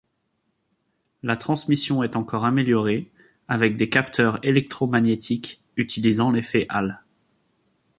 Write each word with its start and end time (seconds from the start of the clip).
La 1.21 1.37
transmission 1.37 2.01
est 2.01 2.15
encore 2.15 2.45
améliorée, 2.45 3.11
avec 3.47 3.77
des 3.77 3.87
capteurs 3.87 4.39
électro-magnétiques 4.41 5.61
utilisant 5.77 6.31
l'effet 6.31 6.65
Hall. 6.71 7.03